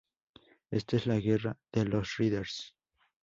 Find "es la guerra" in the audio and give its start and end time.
0.97-1.59